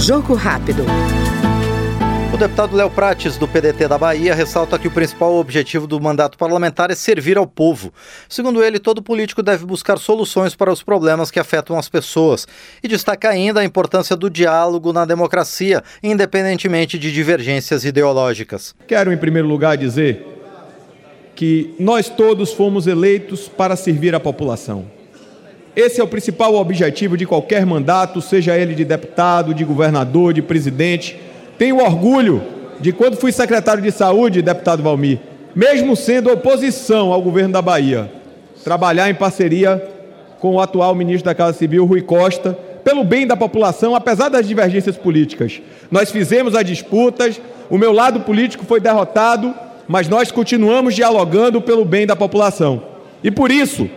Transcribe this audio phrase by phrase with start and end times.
[0.00, 0.82] Jogo rápido.
[2.32, 6.38] O deputado Léo Prates, do PDT da Bahia, ressalta que o principal objetivo do mandato
[6.38, 7.92] parlamentar é servir ao povo.
[8.26, 12.48] Segundo ele, todo político deve buscar soluções para os problemas que afetam as pessoas.
[12.82, 18.74] E destaca ainda a importância do diálogo na democracia, independentemente de divergências ideológicas.
[18.88, 20.26] Quero, em primeiro lugar, dizer
[21.36, 24.99] que nós todos fomos eleitos para servir a população.
[25.74, 30.42] Esse é o principal objetivo de qualquer mandato, seja ele de deputado, de governador, de
[30.42, 31.16] presidente.
[31.56, 32.42] Tenho orgulho
[32.80, 35.20] de quando fui secretário de saúde, deputado Valmir,
[35.54, 38.10] mesmo sendo oposição ao governo da Bahia,
[38.64, 39.82] trabalhar em parceria
[40.40, 44.48] com o atual ministro da Casa Civil, Rui Costa, pelo bem da população, apesar das
[44.48, 45.60] divergências políticas.
[45.90, 49.54] Nós fizemos as disputas, o meu lado político foi derrotado,
[49.86, 52.82] mas nós continuamos dialogando pelo bem da população.
[53.22, 53.88] E por isso,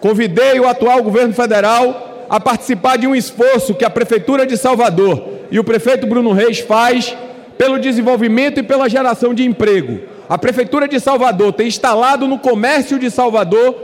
[0.00, 5.22] Convidei o atual governo federal a participar de um esforço que a Prefeitura de Salvador
[5.50, 7.16] e o prefeito Bruno Reis faz
[7.56, 10.00] pelo desenvolvimento e pela geração de emprego.
[10.28, 13.74] A Prefeitura de Salvador tem instalado no comércio de Salvador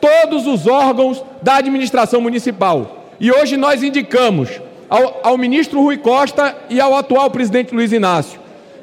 [0.00, 3.04] todos os órgãos da administração municipal.
[3.18, 4.48] E hoje nós indicamos
[4.88, 8.40] ao, ao ministro Rui Costa e ao atual presidente Luiz Inácio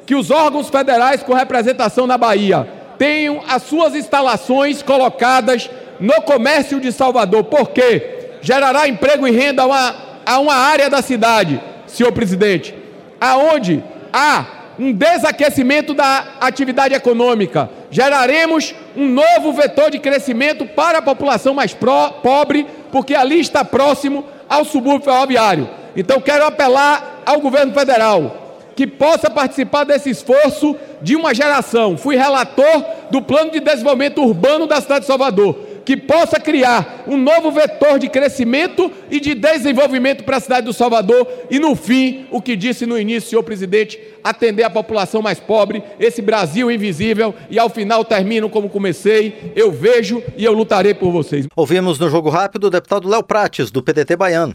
[0.08, 5.68] que os órgãos federais com representação na Bahia tenham as suas instalações colocadas
[6.00, 11.02] no comércio de Salvador, porque gerará emprego e renda a uma, a uma área da
[11.02, 12.74] cidade, senhor presidente,
[13.20, 13.82] aonde
[14.12, 14.46] há
[14.78, 17.68] um desaquecimento da atividade econômica.
[17.90, 23.64] Geraremos um novo vetor de crescimento para a população mais pro, pobre, porque ali está
[23.64, 25.68] próximo ao subúrbio ferroviário.
[25.96, 28.44] Então quero apelar ao governo federal
[28.76, 31.96] que possa participar desse esforço de uma geração.
[31.96, 37.16] Fui relator do Plano de Desenvolvimento Urbano da cidade de Salvador que possa criar um
[37.16, 42.26] novo vetor de crescimento e de desenvolvimento para a cidade do Salvador e, no fim,
[42.30, 47.34] o que disse no início, senhor presidente, atender a população mais pobre, esse Brasil invisível,
[47.48, 51.46] e ao final termino como comecei, eu vejo e eu lutarei por vocês.
[51.56, 54.54] Ouvimos no Jogo Rápido o deputado Léo Prates, do PDT Baiano.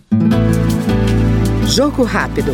[1.66, 2.54] Jogo Rápido.